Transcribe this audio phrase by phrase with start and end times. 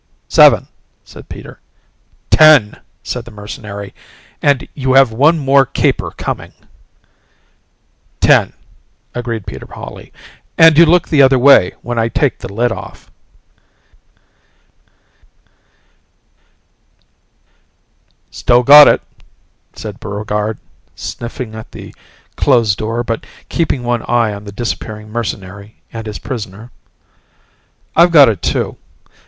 [0.29, 0.67] "Seven,"
[1.05, 1.59] said Peter.
[2.31, 3.93] "Ten," said the mercenary,
[4.41, 6.53] "and you have one more caper coming."
[8.19, 8.53] "Ten,"
[9.13, 10.11] agreed Peter Hawley,
[10.57, 13.11] "and you look the other way when I take the lid off."
[18.31, 19.03] "Still got it,"
[19.75, 20.59] said Buregarde,
[20.95, 21.93] sniffing at the
[22.35, 26.71] closed door but keeping one eye on the disappearing mercenary and his prisoner.
[27.95, 28.77] "I've got it, too.